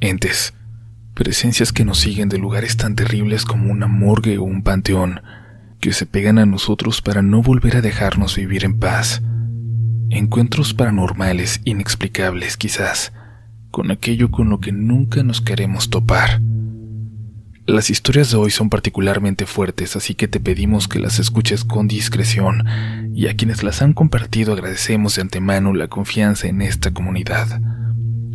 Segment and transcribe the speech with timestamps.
[0.00, 0.54] entes,
[1.14, 5.20] presencias que nos siguen de lugares tan terribles como una morgue o un panteón,
[5.80, 9.22] que se pegan a nosotros para no volver a dejarnos vivir en paz.
[10.10, 13.12] Encuentros paranormales inexplicables quizás,
[13.70, 16.40] con aquello con lo que nunca nos queremos topar.
[17.66, 21.86] Las historias de hoy son particularmente fuertes, así que te pedimos que las escuches con
[21.86, 22.64] discreción
[23.14, 27.60] y a quienes las han compartido agradecemos de antemano la confianza en esta comunidad.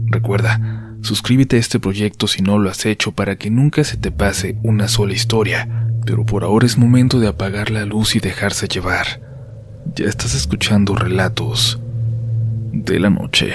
[0.06, 4.12] Recuerda, suscríbete a este proyecto si no lo has hecho para que nunca se te
[4.12, 8.68] pase una sola historia, pero por ahora es momento de apagar la luz y dejarse
[8.68, 9.22] llevar.
[9.96, 11.80] Ya estás escuchando relatos
[12.72, 13.54] de la noche.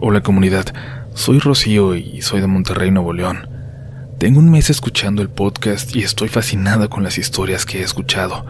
[0.00, 0.66] Hola comunidad,
[1.12, 3.48] soy Rocío y soy de Monterrey, Nuevo León.
[4.18, 8.46] Tengo un mes escuchando el podcast y estoy fascinada con las historias que he escuchado.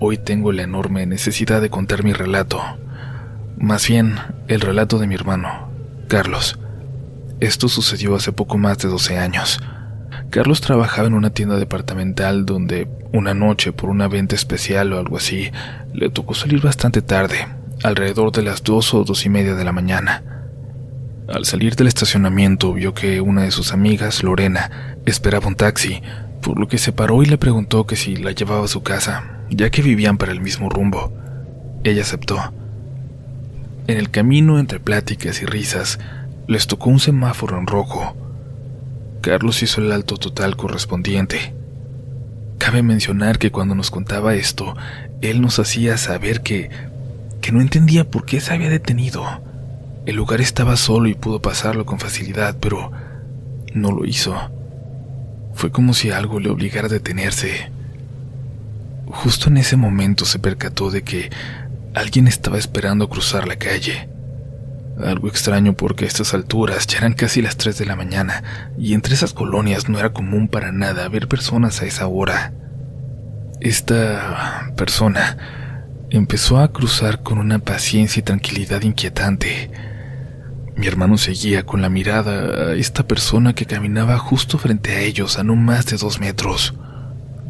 [0.00, 2.60] Hoy tengo la enorme necesidad de contar mi relato.
[3.56, 4.16] Más bien,
[4.48, 5.70] el relato de mi hermano,
[6.08, 6.58] Carlos.
[7.40, 9.60] Esto sucedió hace poco más de 12 años.
[10.30, 15.16] Carlos trabajaba en una tienda departamental donde una noche por una venta especial o algo
[15.16, 15.50] así
[15.92, 17.46] le tocó salir bastante tarde,
[17.82, 20.22] alrededor de las dos o dos y media de la mañana.
[21.28, 26.02] Al salir del estacionamiento vio que una de sus amigas, Lorena, esperaba un taxi,
[26.42, 29.40] por lo que se paró y le preguntó que si la llevaba a su casa,
[29.48, 31.12] ya que vivían para el mismo rumbo.
[31.84, 32.52] Ella aceptó.
[33.86, 35.98] En el camino, entre pláticas y risas,
[36.46, 38.16] les tocó un semáforo en rojo.
[39.20, 41.54] Carlos hizo el alto total correspondiente.
[42.58, 44.74] Cabe mencionar que cuando nos contaba esto,
[45.20, 46.70] él nos hacía saber que
[47.40, 49.22] que no entendía por qué se había detenido
[50.06, 52.92] el lugar estaba solo y pudo pasarlo con facilidad, pero
[53.72, 54.36] no lo hizo.
[55.54, 57.70] Fue como si algo le obligara a detenerse.
[59.06, 61.30] Justo en ese momento se percató de que
[61.94, 64.08] alguien estaba esperando cruzar la calle.
[65.02, 68.94] Algo extraño porque a estas alturas ya eran casi las 3 de la mañana y
[68.94, 72.52] entre esas colonias no era común para nada ver personas a esa hora.
[73.60, 75.36] Esta persona
[76.10, 79.70] empezó a cruzar con una paciencia y tranquilidad inquietante.
[80.76, 85.38] Mi hermano seguía con la mirada a esta persona que caminaba justo frente a ellos
[85.38, 86.74] a no más de dos metros.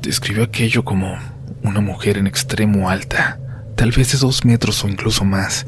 [0.00, 1.18] Describió aquello como
[1.62, 3.38] una mujer en extremo alta,
[3.76, 5.66] tal vez de dos metros o incluso más,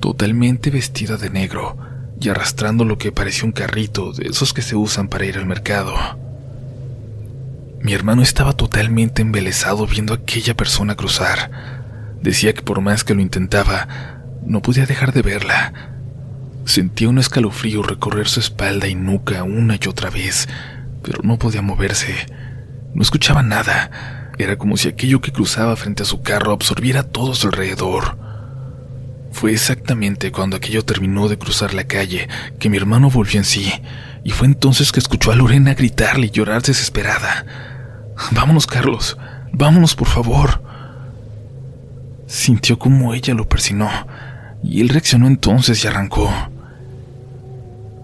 [0.00, 1.76] totalmente vestida de negro
[2.20, 5.46] y arrastrando lo que parecía un carrito de esos que se usan para ir al
[5.46, 5.94] mercado.
[7.80, 11.50] Mi hermano estaba totalmente embelesado viendo a aquella persona cruzar.
[12.20, 13.86] Decía que por más que lo intentaba,
[14.44, 15.72] no podía dejar de verla
[16.68, 20.50] Sentía un escalofrío recorrer su espalda y nuca una y otra vez,
[21.02, 22.14] pero no podía moverse.
[22.92, 23.90] No escuchaba nada.
[24.38, 28.16] Era como si aquello que cruzaba frente a su carro absorbiera todo su alrededor.
[29.32, 32.28] Fue exactamente cuando aquello terminó de cruzar la calle
[32.58, 33.72] que mi hermano volvió en sí,
[34.24, 37.44] y fue entonces que escuchó a Lorena gritarle y llorar desesperada.
[38.30, 39.16] Vámonos, Carlos,
[39.52, 40.62] vámonos, por favor.
[42.26, 43.90] Sintió como ella lo persinó,
[44.62, 46.32] y él reaccionó entonces y arrancó.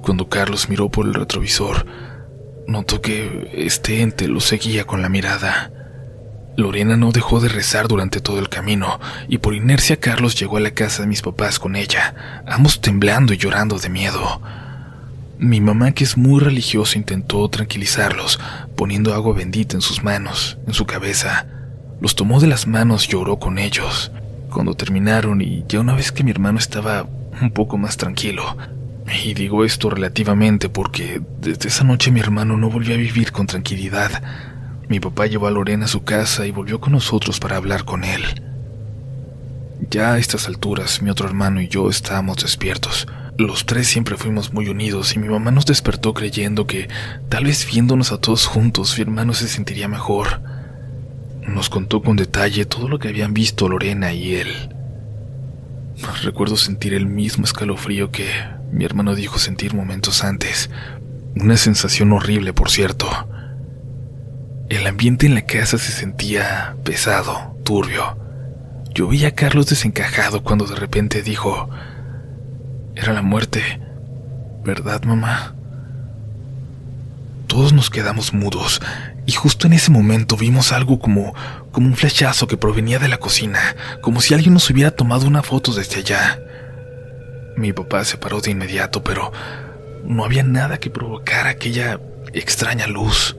[0.02, 1.86] Cuando Carlos miró por el retrovisor,
[2.66, 5.70] notó que este ente lo seguía con la mirada.
[6.56, 10.60] Lorena no dejó de rezar durante todo el camino, y por inercia Carlos llegó a
[10.60, 14.40] la casa de mis papás con ella, ambos temblando y llorando de miedo.
[15.38, 18.38] Mi mamá, que es muy religiosa, intentó tranquilizarlos,
[18.76, 21.46] poniendo agua bendita en sus manos, en su cabeza.
[22.00, 24.12] Los tomó de las manos y oró con ellos.
[24.50, 27.08] Cuando terminaron y ya una vez que mi hermano estaba
[27.42, 28.56] un poco más tranquilo,
[29.24, 33.46] y digo esto relativamente porque desde esa noche mi hermano no volvió a vivir con
[33.46, 34.22] tranquilidad.
[34.88, 38.04] Mi papá llevó a Lorena a su casa y volvió con nosotros para hablar con
[38.04, 38.22] él.
[39.90, 43.06] Ya a estas alturas, mi otro hermano y yo estábamos despiertos.
[43.36, 46.88] Los tres siempre fuimos muy unidos y mi mamá nos despertó creyendo que
[47.28, 50.40] tal vez viéndonos a todos juntos mi hermano se sentiría mejor.
[51.42, 54.74] Nos contó con detalle todo lo que habían visto Lorena y él.
[56.22, 58.28] Recuerdo sentir el mismo escalofrío que
[58.70, 60.70] mi hermano dijo sentir momentos antes.
[61.36, 63.08] Una sensación horrible, por cierto.
[64.68, 68.16] El ambiente en la casa se sentía pesado, turbio.
[68.94, 71.68] Yo vi a Carlos desencajado cuando de repente dijo,
[72.94, 73.62] era la muerte,
[74.64, 75.54] ¿verdad, mamá?
[77.46, 78.80] Todos nos quedamos mudos
[79.26, 81.34] y justo en ese momento vimos algo como
[81.74, 83.58] como un flechazo que provenía de la cocina,
[84.00, 86.38] como si alguien nos hubiera tomado una foto desde allá.
[87.56, 89.32] Mi papá se paró de inmediato, pero
[90.04, 91.98] no había nada que provocara aquella
[92.32, 93.36] extraña luz.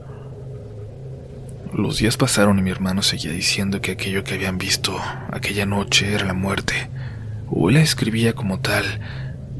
[1.72, 4.98] Los días pasaron y mi hermano seguía diciendo que aquello que habían visto
[5.30, 6.88] aquella noche era la muerte,
[7.50, 8.84] o la escribía como tal,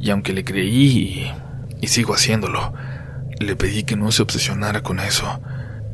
[0.00, 1.32] y aunque le creí y,
[1.80, 2.72] y sigo haciéndolo,
[3.38, 5.40] le pedí que no se obsesionara con eso,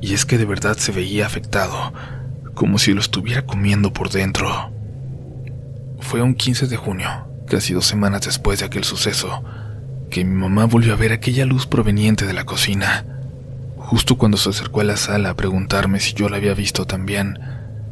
[0.01, 1.93] y es que de verdad se veía afectado,
[2.55, 4.73] como si lo estuviera comiendo por dentro.
[6.01, 7.09] Fue un 15 de junio,
[7.47, 9.43] casi dos semanas después de aquel suceso,
[10.11, 13.07] que mi mamá volvió a ver aquella luz proveniente de la cocina.
[13.93, 17.39] Justo cuando se acercó a la sala a preguntarme si yo la había visto también,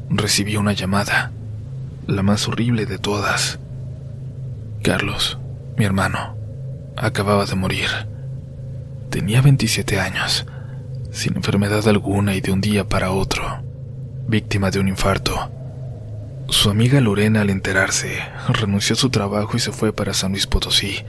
[0.09, 1.31] recibí una llamada,
[2.07, 3.59] la más horrible de todas.
[4.83, 5.39] Carlos,
[5.77, 6.39] mi hermano,
[6.97, 7.91] acababa de morir.
[9.11, 10.47] Tenía 27 años,
[11.11, 13.63] sin enfermedad alguna y de un día para otro,
[14.27, 15.51] víctima de un infarto.
[16.49, 20.47] Su amiga Lorena, al enterarse, renunció a su trabajo y se fue para San Luis
[20.47, 21.05] Potosí.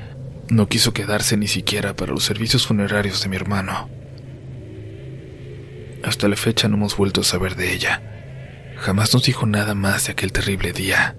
[0.50, 4.01] No quiso quedarse ni siquiera para los servicios funerarios de mi hermano.
[6.04, 8.02] Hasta la fecha no hemos vuelto a saber de ella.
[8.78, 11.16] Jamás nos dijo nada más de aquel terrible día.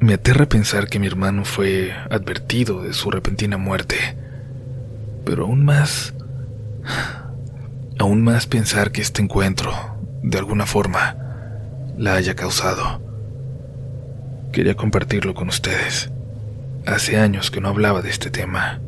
[0.00, 3.96] Me aterra pensar que mi hermano fue advertido de su repentina muerte.
[5.24, 6.14] Pero aún más...
[7.98, 9.72] Aún más pensar que este encuentro,
[10.22, 11.16] de alguna forma,
[11.96, 13.00] la haya causado.
[14.50, 16.10] Quería compartirlo con ustedes.
[16.84, 18.80] Hace años que no hablaba de este tema.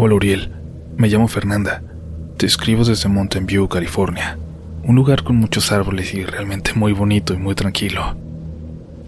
[0.00, 0.52] Hola Uriel,
[0.96, 1.82] me llamo Fernanda.
[2.36, 4.38] Te escribo desde Mountain View, California.
[4.84, 8.16] Un lugar con muchos árboles y realmente muy bonito y muy tranquilo.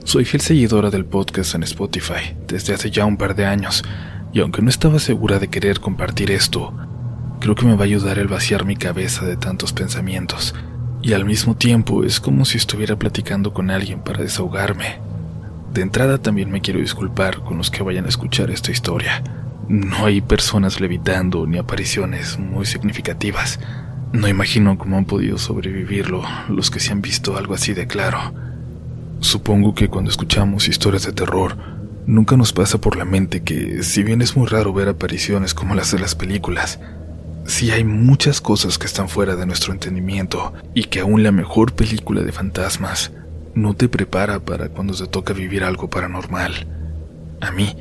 [0.02, 3.84] Soy fiel seguidora del podcast en Spotify desde hace ya un par de años,
[4.32, 6.74] y aunque no estaba segura de querer compartir esto,
[7.38, 10.56] creo que me va a ayudar el vaciar mi cabeza de tantos pensamientos,
[11.02, 14.98] y al mismo tiempo es como si estuviera platicando con alguien para desahogarme.
[15.72, 19.22] De entrada también me quiero disculpar con los que vayan a escuchar esta historia.
[19.70, 23.60] No hay personas levitando ni apariciones muy significativas.
[24.12, 28.34] No imagino cómo han podido sobrevivirlo los que se han visto algo así de claro.
[29.20, 31.56] Supongo que cuando escuchamos historias de terror,
[32.04, 35.76] nunca nos pasa por la mente que, si bien es muy raro ver apariciones como
[35.76, 36.80] las de las películas,
[37.46, 41.74] sí hay muchas cosas que están fuera de nuestro entendimiento y que aún la mejor
[41.74, 43.12] película de fantasmas
[43.54, 46.66] no te prepara para cuando se toca vivir algo paranormal.
[47.40, 47.76] A mí,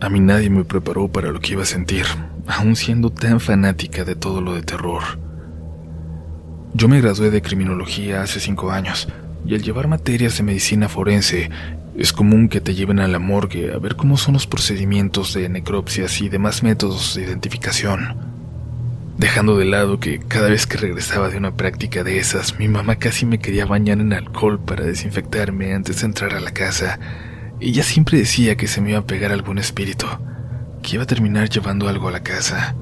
[0.00, 2.04] a mí nadie me preparó para lo que iba a sentir,
[2.46, 5.02] aún siendo tan fanática de todo lo de terror.
[6.74, 9.08] Yo me gradué de criminología hace cinco años,
[9.46, 11.50] y al llevar materias de medicina forense,
[11.96, 15.48] es común que te lleven a la morgue a ver cómo son los procedimientos de
[15.48, 18.34] necropsias y demás métodos de identificación.
[19.16, 22.96] Dejando de lado que cada vez que regresaba de una práctica de esas, mi mamá
[22.96, 26.98] casi me quería bañar en alcohol para desinfectarme antes de entrar a la casa.
[27.66, 30.04] Ella siempre decía que se me iba a pegar algún espíritu,
[30.82, 32.74] que iba a terminar llevando algo a la casa.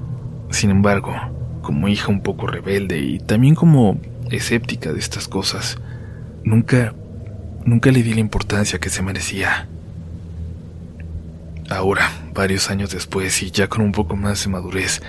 [0.49, 1.15] Sin embargo,
[1.61, 3.97] como hija un poco rebelde y también como
[4.29, 5.77] escéptica de estas cosas,
[6.43, 6.93] Nunca,
[7.63, 9.69] nunca le di la importancia que se merecía.
[11.69, 15.01] Ahora, varios años después y ya con un poco más de madurez,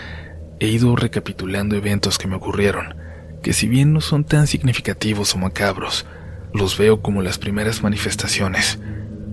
[0.60, 2.94] he ido recapitulando eventos que me ocurrieron,
[3.42, 6.06] que si bien no son tan significativos o macabros,
[6.52, 8.78] los veo como las primeras manifestaciones,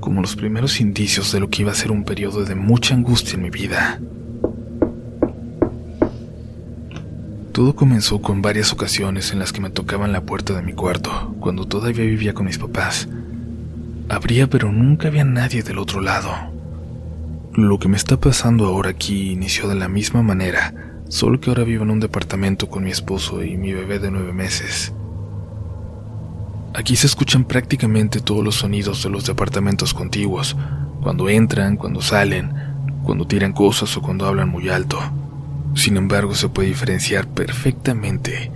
[0.01, 3.36] como los primeros indicios de lo que iba a ser un periodo de mucha angustia
[3.36, 4.01] en mi vida.
[7.53, 11.36] Todo comenzó con varias ocasiones en las que me tocaban la puerta de mi cuarto,
[11.39, 13.08] cuando todavía vivía con mis papás.
[14.10, 16.34] Abría pero nunca había nadie del otro lado.
[17.53, 20.74] Lo que me está pasando ahora aquí inició de la misma manera,
[21.10, 24.34] solo que ahora vivo en un departamento con mi esposo y mi bebé de nueve
[24.34, 24.93] meses.
[26.73, 30.55] Aquí se escuchan prácticamente todos los sonidos de los departamentos contiguos,
[31.01, 32.53] cuando entran, cuando salen,
[33.03, 34.97] cuando tiran cosas o cuando hablan muy alto.
[35.75, 38.51] Sin embargo, se puede diferenciar perfectamente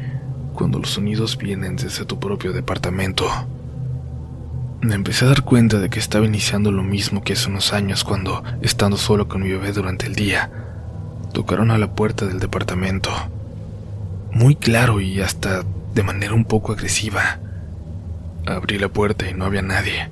[0.54, 3.26] cuando los sonidos vienen desde tu propio departamento.
[4.82, 8.04] Me empecé a dar cuenta de que estaba iniciando lo mismo que hace unos años
[8.04, 10.50] cuando, estando solo con mi bebé durante el día,
[11.34, 13.12] tocaron a la puerta del departamento.
[14.32, 17.40] Muy claro y hasta de manera un poco agresiva.
[18.46, 20.10] Abrí la puerta y no había nadie.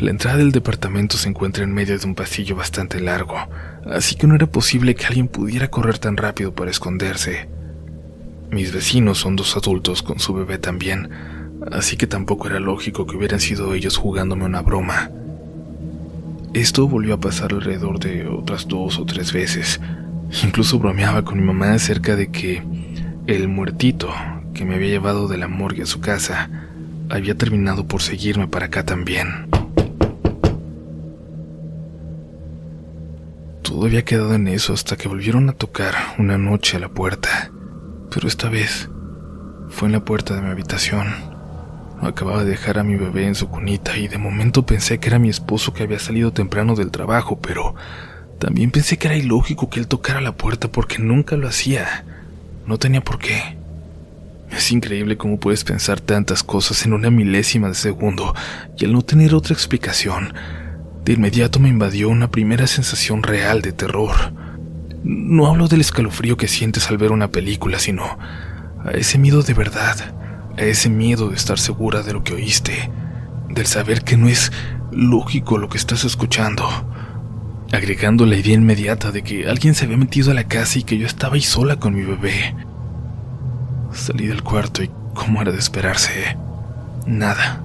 [0.00, 3.36] La entrada del departamento se encuentra en medio de un pasillo bastante largo,
[3.86, 7.48] así que no era posible que alguien pudiera correr tan rápido para esconderse.
[8.50, 11.08] Mis vecinos son dos adultos con su bebé también,
[11.70, 15.10] así que tampoco era lógico que hubieran sido ellos jugándome una broma.
[16.54, 19.80] Esto volvió a pasar alrededor de otras dos o tres veces.
[20.42, 22.62] Incluso bromeaba con mi mamá acerca de que
[23.26, 24.10] el muertito
[24.52, 26.50] que me había llevado de la morgue a su casa
[27.12, 29.48] había terminado por seguirme para acá también.
[33.62, 37.50] Todo había quedado en eso hasta que volvieron a tocar una noche a la puerta,
[38.10, 38.88] pero esta vez
[39.68, 41.06] fue en la puerta de mi habitación.
[42.00, 45.18] Acababa de dejar a mi bebé en su cunita y de momento pensé que era
[45.18, 47.74] mi esposo que había salido temprano del trabajo, pero
[48.38, 52.06] también pensé que era ilógico que él tocara la puerta porque nunca lo hacía.
[52.66, 53.51] No tenía por qué.
[54.56, 58.34] Es increíble cómo puedes pensar tantas cosas en una milésima de segundo
[58.76, 60.34] y al no tener otra explicación,
[61.04, 64.14] de inmediato me invadió una primera sensación real de terror.
[65.02, 68.04] No hablo del escalofrío que sientes al ver una película, sino
[68.84, 69.96] a ese miedo de verdad,
[70.56, 72.90] a ese miedo de estar segura de lo que oíste,
[73.48, 74.52] del saber que no es
[74.92, 76.68] lógico lo que estás escuchando,
[77.72, 80.98] agregando la idea inmediata de que alguien se había metido a la casa y que
[80.98, 82.54] yo estaba ahí sola con mi bebé.
[83.92, 86.36] Salí del cuarto y, como era de esperarse,
[87.06, 87.62] nada.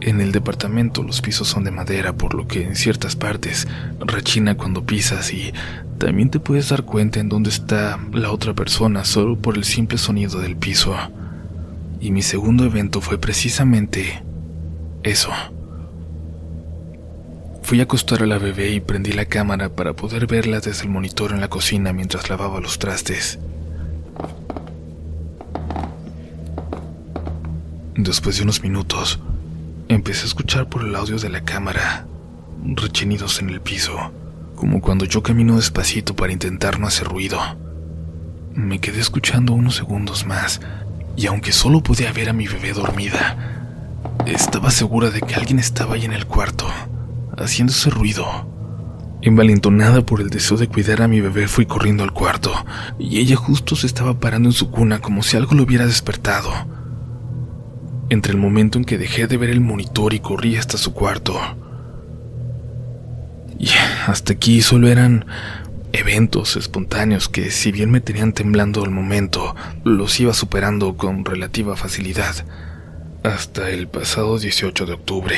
[0.00, 3.66] En el departamento los pisos son de madera, por lo que en ciertas partes
[4.00, 5.54] rechina cuando pisas y
[5.98, 9.96] también te puedes dar cuenta en dónde está la otra persona solo por el simple
[9.96, 10.94] sonido del piso.
[12.00, 14.22] Y mi segundo evento fue precisamente
[15.04, 15.30] eso.
[17.62, 20.90] Fui a acostar a la bebé y prendí la cámara para poder verla desde el
[20.90, 23.38] monitor en la cocina mientras lavaba los trastes.
[27.96, 29.20] Después de unos minutos,
[29.88, 32.06] Empecé a escuchar por el audio de la cámara
[32.64, 34.12] rechinidos en el piso,
[34.56, 37.38] como cuando yo camino despacito para intentar no hacer ruido.
[38.54, 40.62] Me quedé escuchando unos segundos más,
[41.16, 43.36] y aunque solo podía ver a mi bebé dormida,
[44.26, 46.66] estaba segura de que alguien estaba ahí en el cuarto,
[47.36, 48.26] haciendo ese ruido.
[49.20, 52.52] Envalentonada por el deseo de cuidar a mi bebé, fui corriendo al cuarto,
[52.98, 56.73] y ella justo se estaba parando en su cuna como si algo lo hubiera despertado.
[58.14, 61.36] Entre el momento en que dejé de ver el monitor y corrí hasta su cuarto.
[63.58, 63.70] Y
[64.06, 65.26] hasta aquí solo eran
[65.90, 71.74] eventos espontáneos que, si bien me tenían temblando al momento, los iba superando con relativa
[71.74, 72.36] facilidad.
[73.24, 75.36] Hasta el pasado 18 de octubre.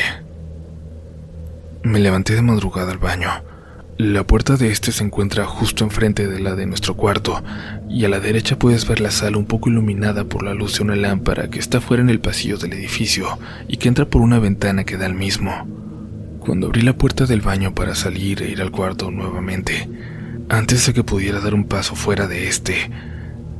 [1.82, 3.30] Me levanté de madrugada al baño
[3.98, 7.42] la puerta de este se encuentra justo enfrente de la de nuestro cuarto,
[7.88, 10.84] y a la derecha puedes ver la sala un poco iluminada por la luz de
[10.84, 13.38] una lámpara que está fuera en el pasillo del edificio
[13.68, 15.66] y que entra por una ventana que da al mismo.
[16.40, 19.88] Cuando abrí la puerta del baño para salir e ir al cuarto nuevamente,
[20.48, 22.90] antes de que pudiera dar un paso fuera de este,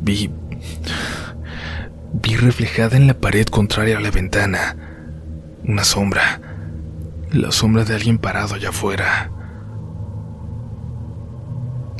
[0.03, 0.31] vi.
[2.23, 4.77] vi reflejada en la pared contraria a la ventana
[5.67, 6.41] una sombra.
[7.33, 9.31] La sombra de alguien parado allá afuera.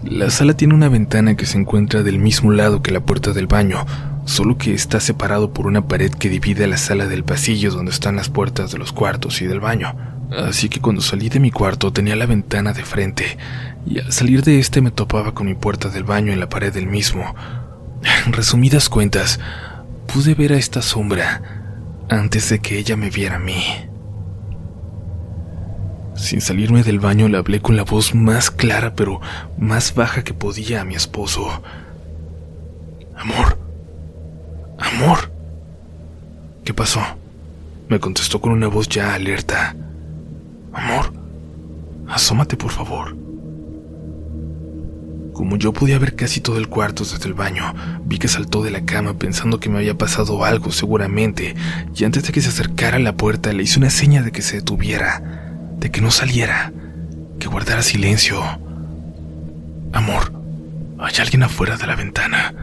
[0.09, 3.49] La sala tiene una ventana que se encuentra del mismo lado que la puerta del
[3.49, 3.85] baño,
[4.25, 8.15] solo que está separado por una pared que divide la sala del pasillo donde están
[8.15, 9.97] las puertas de los cuartos y del baño.
[10.31, 13.37] Así que cuando salí de mi cuarto tenía la ventana de frente,
[13.85, 16.73] y al salir de este me topaba con mi puerta del baño en la pared
[16.73, 17.35] del mismo.
[18.27, 19.41] En resumidas cuentas,
[20.07, 21.43] pude ver a esta sombra
[22.09, 23.86] antes de que ella me viera a mí.
[26.17, 29.21] Sin salirme del baño le hablé con la voz más clara pero
[29.59, 31.63] más baja que podía a mi esposo.
[33.17, 33.59] Amor.
[34.79, 35.31] Amor.
[36.65, 37.01] ¿Qué pasó?
[37.89, 39.77] Me contestó con una voz ya alerta.
[40.73, 41.13] Amor,
[42.09, 43.17] asómate por favor.
[45.33, 48.71] Como yo podía ver casi todo el cuarto desde el baño, vi que saltó de
[48.71, 51.55] la cama pensando que me había pasado algo seguramente,
[51.95, 54.43] y antes de que se acercara a la puerta le hice una seña de que
[54.43, 55.46] se detuviera
[55.77, 56.73] de que no saliera,
[57.39, 58.43] que guardara silencio.
[59.93, 60.33] Amor,
[60.99, 62.55] hay alguien afuera de la ventana.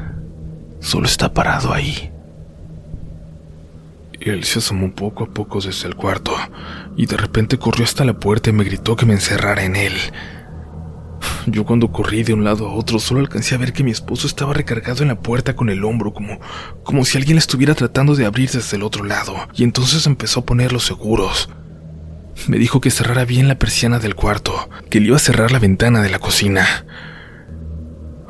[0.79, 2.11] Solo está parado ahí.
[4.19, 6.33] Él se asomó poco a poco desde el cuarto
[6.95, 9.93] y de repente corrió hasta la puerta y me gritó que me encerrara en él.
[11.45, 14.27] Yo cuando corrí de un lado a otro solo alcancé a ver que mi esposo
[14.27, 16.39] estaba recargado en la puerta con el hombro como
[16.83, 20.45] como si alguien estuviera tratando de abrir desde el otro lado y entonces empezó a
[20.45, 21.49] poner los seguros.
[22.47, 25.59] Me dijo que cerrara bien la persiana del cuarto, que le iba a cerrar la
[25.59, 26.85] ventana de la cocina.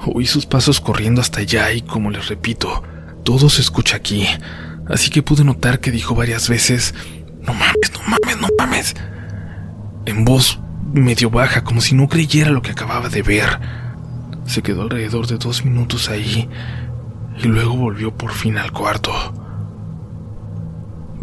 [0.06, 2.84] Oí sus pasos corriendo hasta allá y, como les repito,
[3.24, 4.28] todo se escucha aquí,
[4.90, 6.94] así que pude notar que dijo varias veces,
[7.42, 8.96] no mames, no mames, no mames,
[10.06, 10.60] en voz
[10.94, 13.60] medio baja, como si no creyera lo que acababa de ver.
[14.46, 16.50] Se quedó alrededor de dos minutos ahí
[17.42, 19.12] y luego volvió por fin al cuarto.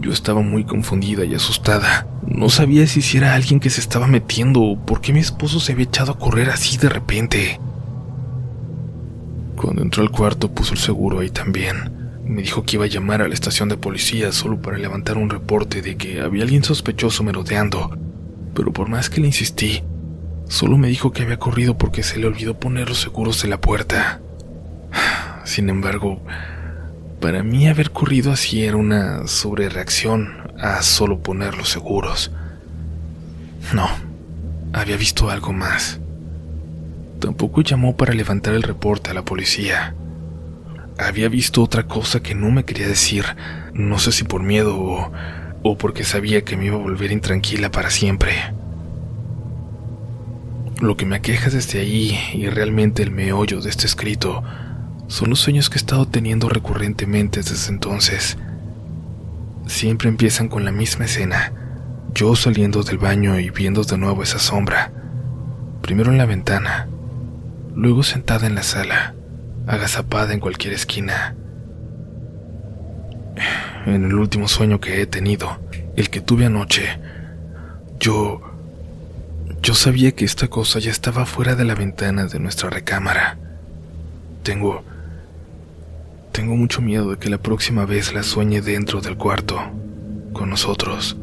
[0.00, 2.06] Yo estaba muy confundida y asustada.
[2.26, 5.72] No sabía si era alguien que se estaba metiendo o por qué mi esposo se
[5.72, 7.60] había echado a correr así de repente.
[9.56, 12.00] Cuando entró al cuarto puso el seguro ahí también.
[12.24, 15.28] Me dijo que iba a llamar a la estación de policía solo para levantar un
[15.28, 17.98] reporte de que había alguien sospechoso merodeando.
[18.54, 19.82] Pero por más que le insistí,
[20.48, 23.60] solo me dijo que había corrido porque se le olvidó poner los seguros de la
[23.60, 24.22] puerta.
[25.44, 26.22] Sin embargo,
[27.20, 32.32] Para mí haber corrido así era una sobrereacción a solo ponerlos seguros.
[33.74, 33.88] No,
[34.72, 36.00] había visto algo más.
[37.20, 39.94] Tampoco llamó para levantar el reporte a la policía.
[40.98, 43.24] Había visto otra cosa que no me quería decir,
[43.74, 45.12] no sé si por miedo o,
[45.62, 48.32] o porque sabía que me iba a volver intranquila para siempre.
[50.80, 54.42] Lo que me aqueja desde ahí y realmente el meollo de este escrito
[55.10, 58.38] son los sueños que he estado teniendo recurrentemente desde entonces.
[59.66, 61.52] Siempre empiezan con la misma escena,
[62.14, 64.92] yo saliendo del baño y viendo de nuevo esa sombra,
[65.82, 66.88] primero en la ventana,
[67.74, 69.16] luego sentada en la sala,
[69.66, 71.34] agazapada en cualquier esquina.
[73.86, 75.58] En el último sueño que he tenido,
[75.96, 77.00] el que tuve anoche,
[77.98, 78.42] yo
[79.60, 83.38] yo sabía que esta cosa ya estaba fuera de la ventana de nuestra recámara.
[84.44, 84.84] Tengo...
[86.32, 89.60] Tengo mucho miedo de que la próxima vez la sueñe dentro del cuarto,
[90.32, 91.16] con nosotros.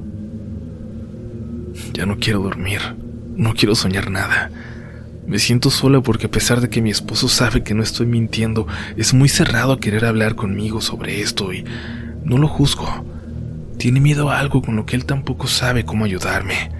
[1.93, 2.81] Ya no quiero dormir,
[3.35, 4.51] no quiero soñar nada.
[5.25, 8.67] Me siento sola porque a pesar de que mi esposo sabe que no estoy mintiendo,
[8.97, 11.63] es muy cerrado a querer hablar conmigo sobre esto y
[12.23, 12.87] no lo juzgo.
[13.77, 16.71] Tiene miedo a algo con lo que él tampoco sabe cómo ayudarme.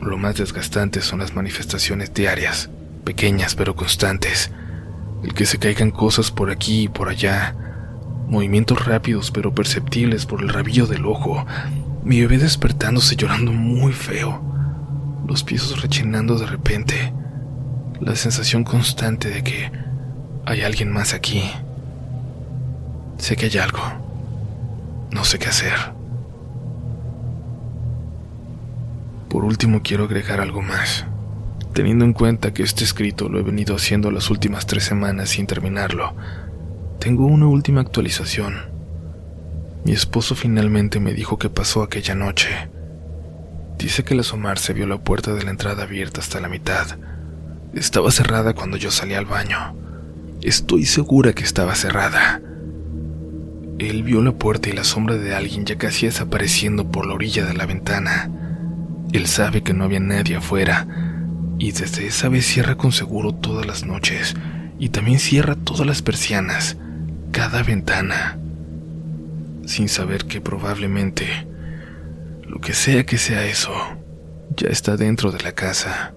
[0.00, 2.70] Lo más desgastante son las manifestaciones diarias,
[3.04, 4.50] pequeñas pero constantes.
[5.22, 7.54] El que se caigan cosas por aquí y por allá.
[8.28, 11.44] Movimientos rápidos pero perceptibles por el rabillo del ojo.
[12.04, 14.42] Mi bebé despertándose llorando muy feo.
[15.26, 17.12] Los pisos rechinando de repente.
[18.00, 19.70] La sensación constante de que
[20.46, 21.42] hay alguien más aquí.
[23.18, 23.82] Sé que hay algo.
[25.10, 25.74] No sé qué hacer.
[29.28, 31.04] Por último quiero agregar algo más,
[31.72, 35.46] teniendo en cuenta que este escrito lo he venido haciendo las últimas tres semanas sin
[35.46, 36.14] terminarlo.
[36.98, 38.54] Tengo una última actualización.
[39.84, 42.48] Mi esposo finalmente me dijo qué pasó aquella noche.
[43.78, 46.98] Dice que al asomarse vio la puerta de la entrada abierta hasta la mitad.
[47.72, 49.74] Estaba cerrada cuando yo salí al baño.
[50.42, 52.42] Estoy segura que estaba cerrada.
[53.78, 57.46] Él vio la puerta y la sombra de alguien ya casi desapareciendo por la orilla
[57.46, 58.30] de la ventana.
[59.12, 61.09] Él sabe que no había nadie afuera
[61.60, 64.34] y desde esa vez cierra con seguro todas las noches
[64.78, 66.78] y también cierra todas las persianas,
[67.32, 68.38] cada ventana,
[69.66, 71.46] sin saber que probablemente,
[72.46, 73.72] lo que sea que sea eso,
[74.56, 76.14] ya está dentro de la casa.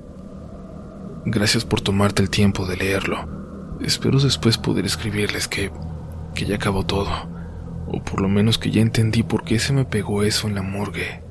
[1.26, 3.78] Gracias por tomarte el tiempo de leerlo.
[3.82, 5.72] Espero después poder escribirles que,
[6.34, 7.12] que ya acabó todo,
[7.88, 10.62] o por lo menos que ya entendí por qué se me pegó eso en la
[10.62, 11.22] morgue.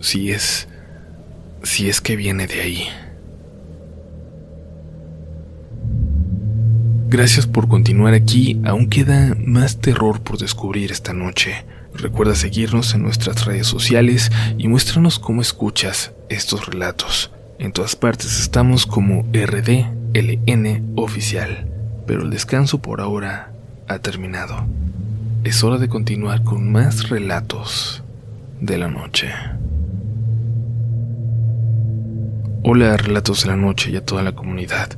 [0.00, 0.68] Si es
[1.62, 2.88] si es que viene de ahí.
[7.06, 11.64] Gracias por continuar aquí, aún queda más terror por descubrir esta noche.
[11.94, 17.30] Recuerda seguirnos en nuestras redes sociales y muéstranos cómo escuchas estos relatos.
[17.58, 21.68] En todas partes estamos como RDLN oficial,
[22.06, 23.52] pero el descanso por ahora
[23.86, 24.66] ha terminado.
[25.44, 28.02] Es hora de continuar con más relatos
[28.60, 29.28] de la noche.
[32.64, 34.88] Hola, Relatos de la Noche y a toda la comunidad.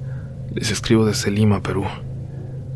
[0.57, 1.85] Les escribo desde Lima, Perú.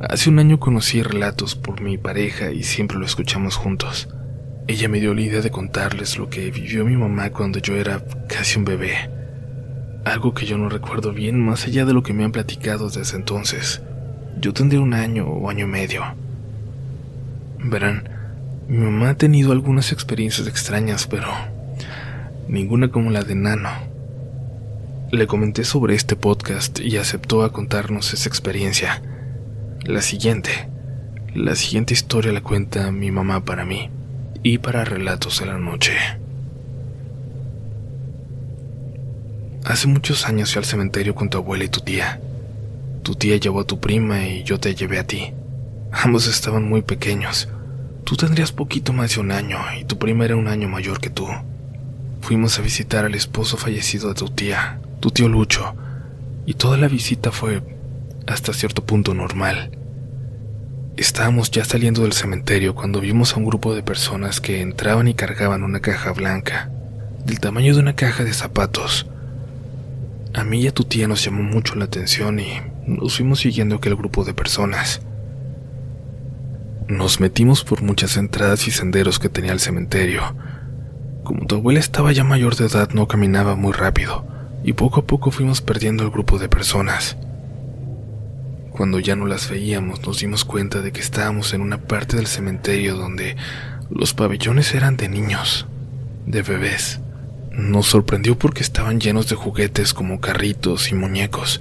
[0.00, 4.10] Hace un año conocí Relatos por mi pareja y siempre lo escuchamos juntos.
[4.68, 8.04] Ella me dio la idea de contarles lo que vivió mi mamá cuando yo era
[8.28, 9.08] casi un bebé.
[10.04, 13.16] Algo que yo no recuerdo bien más allá de lo que me han platicado desde
[13.16, 13.80] entonces.
[14.38, 16.02] Yo tendría un año o año y medio.
[17.60, 18.10] Verán,
[18.68, 21.28] mi mamá ha tenido algunas experiencias extrañas, pero
[22.46, 23.89] ninguna como la de Nano
[25.10, 29.02] le comenté sobre este podcast y aceptó a contarnos esa experiencia.
[29.84, 30.68] La siguiente,
[31.34, 33.90] la siguiente historia la cuenta mi mamá para mí
[34.44, 35.94] y para Relatos de la Noche.
[39.64, 42.20] Hace muchos años fui al cementerio con tu abuela y tu tía.
[43.02, 45.32] Tu tía llevó a tu prima y yo te llevé a ti.
[45.90, 47.48] Ambos estaban muy pequeños.
[48.04, 51.10] Tú tendrías poquito más de un año y tu prima era un año mayor que
[51.10, 51.26] tú.
[52.20, 55.74] Fuimos a visitar al esposo fallecido de tu tía, tu tío Lucho,
[56.44, 57.62] y toda la visita fue
[58.26, 59.70] hasta cierto punto normal.
[60.96, 65.14] Estábamos ya saliendo del cementerio cuando vimos a un grupo de personas que entraban y
[65.14, 66.70] cargaban una caja blanca,
[67.24, 69.06] del tamaño de una caja de zapatos.
[70.34, 73.76] A mí y a tu tía nos llamó mucho la atención y nos fuimos siguiendo
[73.76, 75.00] aquel grupo de personas.
[76.88, 80.22] Nos metimos por muchas entradas y senderos que tenía el cementerio.
[81.24, 85.04] Como tu abuela estaba ya mayor de edad, no caminaba muy rápido y poco a
[85.04, 87.16] poco fuimos perdiendo el grupo de personas.
[88.70, 92.26] Cuando ya no las veíamos nos dimos cuenta de que estábamos en una parte del
[92.26, 93.36] cementerio donde
[93.90, 95.66] los pabellones eran de niños,
[96.26, 97.00] de bebés.
[97.52, 101.60] Nos sorprendió porque estaban llenos de juguetes como carritos y muñecos.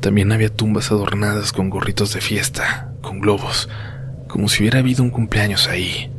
[0.00, 3.68] También había tumbas adornadas con gorritos de fiesta, con globos,
[4.28, 6.09] como si hubiera habido un cumpleaños ahí.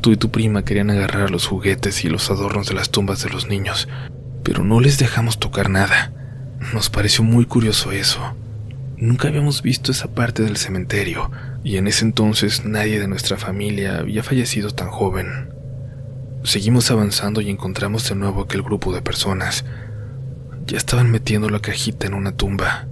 [0.00, 3.30] Tú y tu prima querían agarrar los juguetes y los adornos de las tumbas de
[3.30, 3.88] los niños,
[4.44, 6.12] pero no les dejamos tocar nada.
[6.72, 8.20] Nos pareció muy curioso eso.
[8.96, 11.30] Nunca habíamos visto esa parte del cementerio,
[11.64, 15.50] y en ese entonces nadie de nuestra familia había fallecido tan joven.
[16.44, 19.64] Seguimos avanzando y encontramos de nuevo aquel grupo de personas.
[20.66, 22.86] Ya estaban metiendo la cajita en una tumba.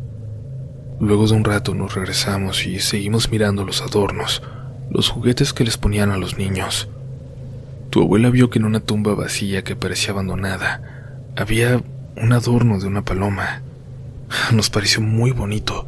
[0.99, 4.43] Luego de un rato nos regresamos y seguimos mirando los adornos,
[4.91, 6.89] los juguetes que les ponían a los niños.
[7.91, 10.83] Tu abuela vio que en una tumba vacía que parecía abandonada
[11.37, 11.83] había
[12.17, 13.63] un adorno de una paloma.
[14.53, 15.87] Nos pareció muy bonito.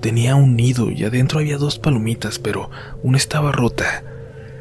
[0.00, 2.70] Tenía un nido y adentro había dos palomitas, pero
[3.02, 4.04] una estaba rota.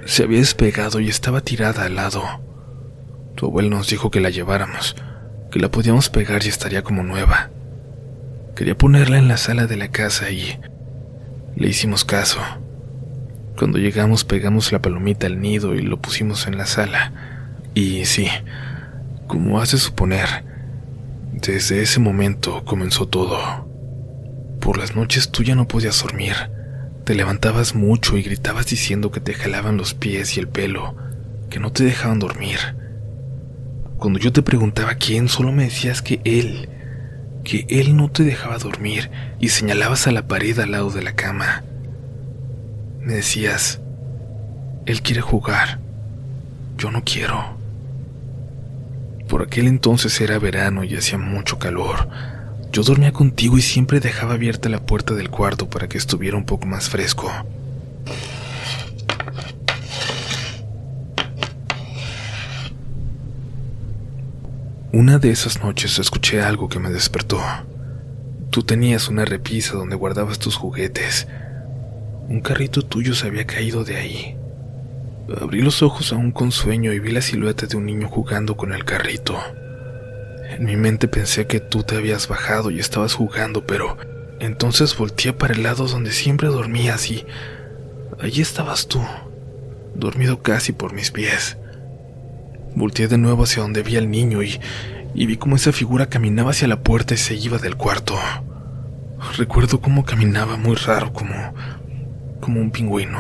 [0.06, 2.24] Se había despegado y estaba tirada al lado.
[3.36, 4.96] Tu abuelo nos dijo que la lleváramos,
[5.52, 7.52] que la podíamos pegar y estaría como nueva.
[8.56, 10.60] Quería ponerla en la sala de la casa y
[11.56, 12.40] le hicimos caso.
[13.60, 17.12] Cuando llegamos pegamos la palomita al nido y lo pusimos en la sala.
[17.74, 18.30] Y sí,
[19.28, 20.46] como hace suponer,
[21.34, 23.68] desde ese momento comenzó todo.
[24.62, 26.36] Por las noches tú ya no podías dormir.
[27.04, 30.96] Te levantabas mucho y gritabas diciendo que te jalaban los pies y el pelo,
[31.50, 32.60] que no te dejaban dormir.
[33.98, 36.70] Cuando yo te preguntaba quién, solo me decías que él,
[37.44, 41.16] que él no te dejaba dormir y señalabas a la pared al lado de la
[41.16, 41.66] cama.
[43.02, 43.80] Me decías,
[44.86, 45.80] él quiere jugar,
[46.78, 47.58] yo no quiero.
[49.28, 52.10] Por aquel entonces era verano y hacía mucho calor.
[52.72, 56.46] Yo dormía contigo y siempre dejaba abierta la puerta del cuarto para que estuviera un
[56.46, 57.32] poco más fresco.
[64.92, 67.40] Una de esas noches escuché algo que me despertó.
[68.50, 71.28] Tú tenías una repisa donde guardabas tus juguetes.
[72.30, 74.38] Un carrito tuyo se había caído de ahí.
[75.42, 78.72] Abrí los ojos aún con sueño y vi la silueta de un niño jugando con
[78.72, 79.36] el carrito.
[80.52, 83.98] En mi mente pensé que tú te habías bajado y estabas jugando, pero
[84.40, 87.26] entonces volteé para el lado donde siempre dormías y
[88.22, 89.02] allí estabas tú,
[89.96, 91.58] dormido casi por mis pies.
[92.76, 94.60] Volteé de nuevo hacia donde vi al niño y,
[95.16, 98.16] y vi cómo esa figura caminaba hacia la puerta y se iba del cuarto.
[99.36, 101.54] Recuerdo cómo caminaba muy raro, como,
[102.50, 103.20] como un pingüino.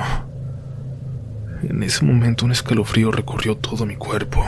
[1.61, 4.43] En ese momento un escalofrío recorrió todo mi cuerpo.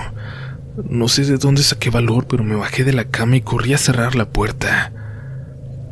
[0.90, 3.78] No sé de dónde saqué valor, pero me bajé de la cama y corrí a
[3.78, 4.92] cerrar la puerta.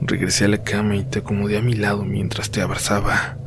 [0.01, 3.37] Regresé a la cama y te acomodé a mi lado mientras te abrazaba.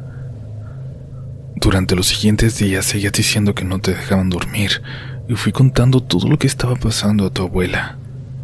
[1.57, 4.81] Durante los siguientes días seguías diciendo que no te dejaban dormir
[5.29, 7.99] y fui contando todo lo que estaba pasando a tu abuela,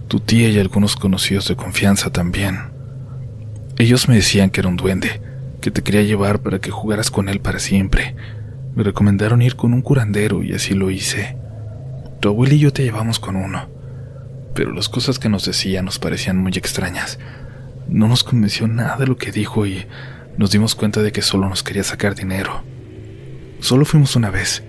[0.09, 2.59] tu tía y algunos conocidos de confianza también.
[3.77, 5.28] Ellos me decían que era un duende,
[5.61, 8.15] que te quería llevar para que jugaras con él para siempre,
[8.75, 11.37] me recomendaron ir con un curandero y así lo hice.
[12.21, 13.69] Tu abuela y yo te llevamos con uno,
[14.55, 17.19] pero las cosas que nos decía nos parecían muy extrañas.
[17.89, 19.87] No nos convenció nada de lo que dijo y
[20.37, 22.63] nos dimos cuenta de que solo nos quería sacar dinero.
[23.61, 24.63] Solo fuimos una vez.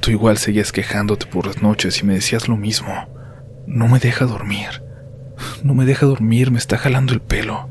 [0.00, 3.08] Tú igual seguías quejándote por las noches y me decías lo mismo.
[3.66, 4.82] No me deja dormir.
[5.62, 7.68] No me deja dormir, me está jalando el pelo.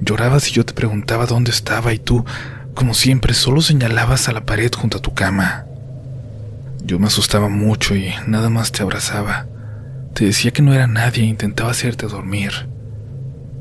[0.00, 2.24] Llorabas y yo te preguntaba dónde estaba y tú
[2.74, 5.66] como siempre, solo señalabas a la pared junto a tu cama.
[6.82, 9.46] Yo me asustaba mucho y nada más te abrazaba.
[10.14, 12.68] Te decía que no era nadie e intentaba hacerte dormir.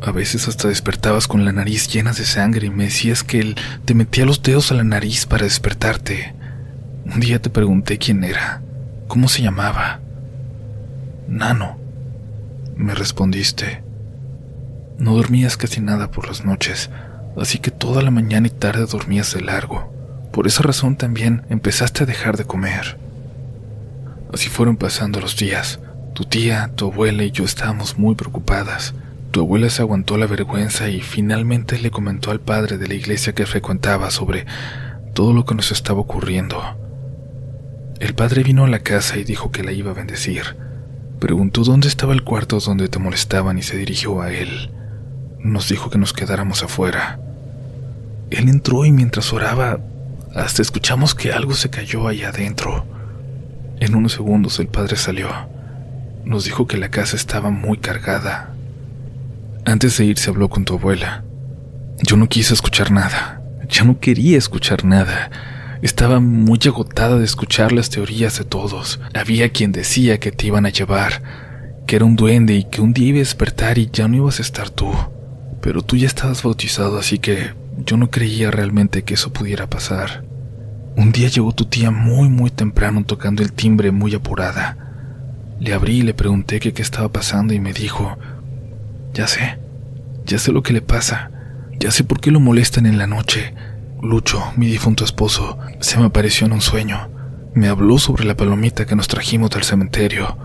[0.02, 3.56] A veces hasta despertabas con la nariz llena de sangre y me decías que él
[3.84, 6.34] te metía los dedos a la nariz para despertarte.
[7.06, 8.62] Un día te pregunté quién era,
[9.08, 10.00] cómo se llamaba.
[11.28, 11.78] Nano.
[12.78, 13.84] Me respondiste.
[15.00, 16.92] No dormías casi nada por las noches
[17.42, 19.94] así que toda la mañana y tarde dormías de largo.
[20.32, 22.98] Por esa razón también empezaste a dejar de comer.
[24.34, 25.80] Así fueron pasando los días.
[26.14, 28.94] Tu tía, tu abuela y yo estábamos muy preocupadas.
[29.32, 33.34] Tu abuela se aguantó la vergüenza y finalmente le comentó al padre de la iglesia
[33.34, 34.46] que frecuentaba sobre
[35.14, 36.62] todo lo que nos estaba ocurriendo.
[38.00, 40.58] El padre vino a la casa y dijo que la iba a bendecir.
[41.20, 44.72] Preguntó dónde estaba el cuarto donde te molestaban y se dirigió a él.
[45.40, 47.20] Nos dijo que nos quedáramos afuera.
[48.30, 49.80] Él entró y mientras oraba,
[50.36, 52.86] hasta escuchamos que algo se cayó allá adentro.
[53.80, 55.30] En unos segundos el padre salió.
[56.26, 58.54] Nos dijo que la casa estaba muy cargada.
[59.66, 61.24] Antes de irse habló con tu abuela.
[62.04, 63.42] Yo no quise escuchar nada.
[63.70, 65.32] Ya no quería escuchar nada.
[65.82, 69.00] Estaba muy agotada de escuchar las teorías de todos.
[69.14, 71.24] Había quien decía que te iban a llevar,
[71.88, 74.40] que era un duende y que un día iba a despertar y ya no ibas
[74.40, 74.92] a estar tú.
[75.62, 77.54] Pero tú ya estabas bautizado, así que
[77.86, 80.24] yo no creía realmente que eso pudiera pasar.
[80.96, 84.78] Un día llegó tu tía muy muy temprano tocando el timbre muy apurada.
[85.60, 88.18] Le abrí y le pregunté qué estaba pasando y me dijo,
[89.14, 89.60] ya sé,
[90.26, 91.32] ya sé lo que le pasa,
[91.80, 93.54] ya sé por qué lo molestan en la noche.
[94.02, 97.10] Lucho, mi difunto esposo, se me apareció en un sueño.
[97.54, 100.38] Me habló sobre la palomita que nos trajimos del cementerio.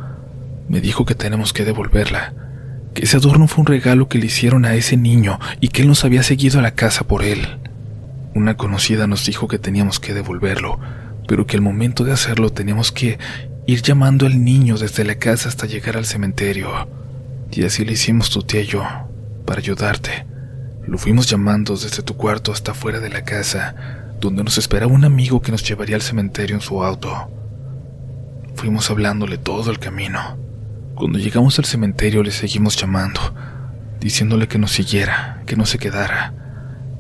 [0.68, 2.35] Me dijo que tenemos que devolverla,
[2.94, 5.88] que ese adorno fue un regalo que le hicieron a ese niño y que él
[5.88, 7.59] nos había seguido a la casa por él.
[8.35, 10.78] Una conocida nos dijo que teníamos que devolverlo,
[11.28, 13.18] pero que al momento de hacerlo teníamos que
[13.66, 16.88] ir llamando al niño desde la casa hasta llegar al cementerio.
[17.50, 18.85] Y así lo hicimos tu tía y yo,
[19.44, 20.26] para ayudarte.
[20.87, 23.74] Lo fuimos llamando desde tu cuarto hasta fuera de la casa,
[24.20, 27.30] donde nos esperaba un amigo que nos llevaría al cementerio en su auto.
[28.54, 30.37] Fuimos hablándole todo el camino.
[30.94, 33.20] Cuando llegamos al cementerio le seguimos llamando,
[33.98, 36.35] diciéndole que nos siguiera, que no se quedara.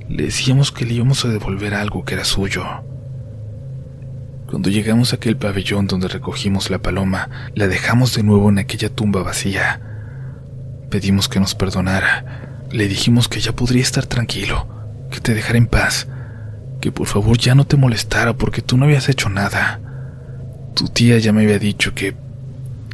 [0.08, 2.64] Le decíamos que le íbamos a devolver algo que era suyo.
[4.50, 8.88] Cuando llegamos a aquel pabellón donde recogimos la paloma, la dejamos de nuevo en aquella
[8.88, 9.80] tumba vacía.
[10.90, 12.64] Pedimos que nos perdonara.
[12.72, 14.66] Le dijimos que ya podría estar tranquilo,
[15.12, 16.08] que te dejara en paz,
[16.80, 19.80] que por favor ya no te molestara porque tú no habías hecho nada.
[20.74, 22.23] Tu tía ya me había dicho que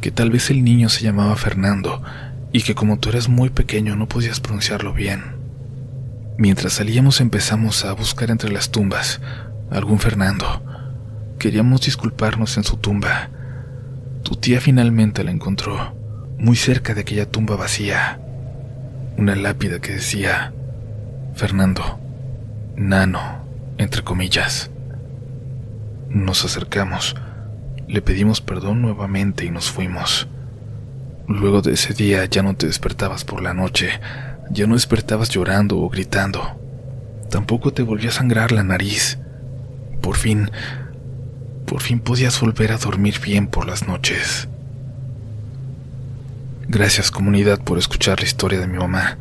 [0.00, 2.02] que tal vez el niño se llamaba Fernando
[2.52, 5.36] y que como tú eres muy pequeño no podías pronunciarlo bien.
[6.38, 9.20] Mientras salíamos empezamos a buscar entre las tumbas
[9.70, 10.62] algún Fernando.
[11.38, 13.30] Queríamos disculparnos en su tumba.
[14.22, 15.94] Tu tía finalmente la encontró,
[16.38, 18.20] muy cerca de aquella tumba vacía.
[19.16, 20.52] Una lápida que decía,
[21.34, 21.98] Fernando,
[22.76, 23.44] nano,
[23.78, 24.70] entre comillas.
[26.08, 27.14] Nos acercamos,
[27.90, 30.28] le pedimos perdón nuevamente y nos fuimos.
[31.26, 33.88] Luego de ese día ya no te despertabas por la noche,
[34.48, 36.40] ya no despertabas llorando o gritando.
[37.30, 39.18] Tampoco te volvió a sangrar la nariz.
[40.00, 40.52] Por fin,
[41.66, 44.48] por fin podías volver a dormir bien por las noches.
[46.68, 49.18] Gracias comunidad por escuchar la historia de mi mamá.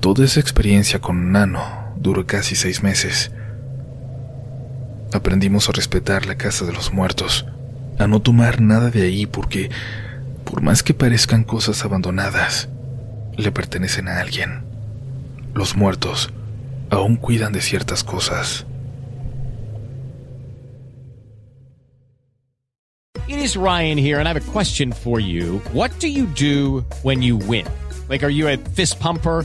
[0.00, 1.62] Toda esa experiencia con Nano
[1.96, 3.30] duró casi seis meses.
[5.12, 7.46] Aprendimos a respetar la casa de los muertos,
[7.98, 9.70] a no tomar nada de ahí porque,
[10.44, 12.68] por más que parezcan cosas abandonadas,
[13.36, 14.64] le pertenecen a alguien.
[15.54, 16.30] Los muertos
[16.90, 18.66] aún cuidan de ciertas cosas.
[23.28, 25.60] It is Ryan here and I have a question for you.
[25.72, 27.66] What do you do when you win?
[28.08, 29.44] Like are you a fist pumper?